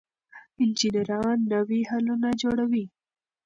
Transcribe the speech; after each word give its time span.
انجنیران 0.61 1.37
نوي 1.51 1.81
حلونه 1.89 2.29
جوړوي. 2.41 2.85